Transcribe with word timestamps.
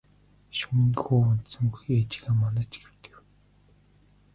Шөнө 0.57 0.83
нь 0.87 0.99
хүү 1.01 1.19
унтсангүй 1.31 1.87
ээжийгээ 1.99 2.33
манаж 2.41 2.71
хэвтэв. 2.81 3.15